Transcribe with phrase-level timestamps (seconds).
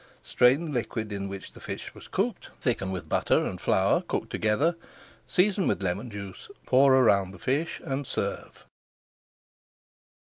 [0.23, 4.31] Strain the liquid in which the fish was cooked, thicken with butter and flour cooked
[4.31, 4.75] together,
[5.27, 8.65] season with lemon juice, pour around the fish, and serve.